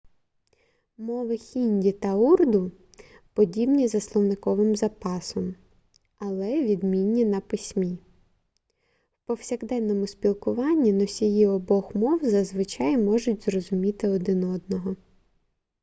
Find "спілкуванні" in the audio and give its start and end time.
10.07-10.93